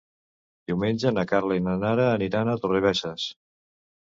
Diumenge 0.71 1.11
na 1.17 1.25
Carla 1.31 1.57
i 1.59 1.63
na 1.67 1.75
Nara 1.83 2.09
aniran 2.15 2.51
a 2.51 2.57
Torrebesses. 2.65 3.29